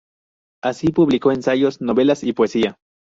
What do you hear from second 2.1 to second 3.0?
y poesía.